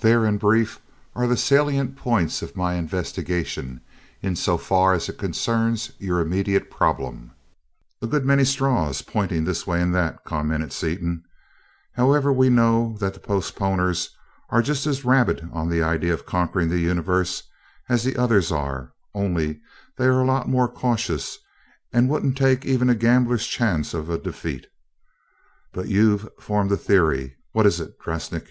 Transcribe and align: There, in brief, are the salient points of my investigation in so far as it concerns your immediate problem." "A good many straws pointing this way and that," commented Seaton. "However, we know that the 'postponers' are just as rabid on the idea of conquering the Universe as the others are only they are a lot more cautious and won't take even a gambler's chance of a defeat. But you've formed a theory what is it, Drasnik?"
There, 0.00 0.26
in 0.26 0.38
brief, 0.38 0.80
are 1.14 1.28
the 1.28 1.36
salient 1.36 1.94
points 1.94 2.42
of 2.42 2.56
my 2.56 2.74
investigation 2.74 3.80
in 4.20 4.34
so 4.34 4.58
far 4.58 4.92
as 4.92 5.08
it 5.08 5.18
concerns 5.18 5.92
your 6.00 6.18
immediate 6.18 6.68
problem." 6.68 7.30
"A 8.02 8.08
good 8.08 8.24
many 8.24 8.44
straws 8.44 9.02
pointing 9.02 9.44
this 9.44 9.68
way 9.68 9.80
and 9.80 9.94
that," 9.94 10.24
commented 10.24 10.72
Seaton. 10.72 11.22
"However, 11.92 12.32
we 12.32 12.50
know 12.50 12.96
that 12.98 13.14
the 13.14 13.20
'postponers' 13.20 14.08
are 14.50 14.62
just 14.62 14.84
as 14.84 15.04
rabid 15.04 15.48
on 15.52 15.68
the 15.68 15.80
idea 15.80 16.12
of 16.12 16.26
conquering 16.26 16.70
the 16.70 16.80
Universe 16.80 17.44
as 17.88 18.02
the 18.02 18.16
others 18.16 18.50
are 18.50 18.94
only 19.14 19.60
they 19.96 20.06
are 20.06 20.20
a 20.22 20.26
lot 20.26 20.48
more 20.48 20.66
cautious 20.66 21.38
and 21.92 22.08
won't 22.08 22.36
take 22.36 22.66
even 22.66 22.90
a 22.90 22.96
gambler's 22.96 23.46
chance 23.46 23.94
of 23.94 24.10
a 24.10 24.18
defeat. 24.18 24.66
But 25.72 25.86
you've 25.86 26.28
formed 26.40 26.72
a 26.72 26.76
theory 26.76 27.36
what 27.52 27.64
is 27.64 27.78
it, 27.78 27.96
Drasnik?" 28.00 28.48